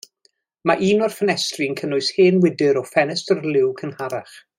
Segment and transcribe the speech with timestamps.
[0.69, 4.35] Mae un o'r ffenestri'n cynnwys hen wydr o ffenestr liw cynharach.